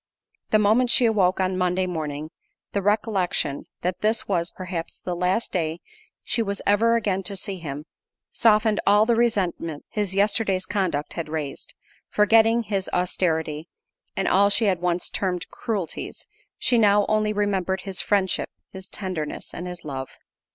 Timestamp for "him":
7.59-7.85